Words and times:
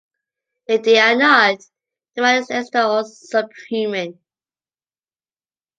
If 0.65 0.81
they 0.81 0.97
are 0.97 1.15
not, 1.15 1.59
the 2.15 2.23
man 2.23 2.41
is 2.41 2.49
extra 2.49 2.89
or 2.89 3.03
sub-human. 3.03 4.17